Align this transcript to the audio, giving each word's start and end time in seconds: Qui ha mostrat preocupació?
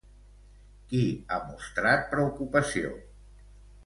Qui 0.93 1.01
ha 1.29 1.37
mostrat 1.49 2.07
preocupació? 2.13 2.95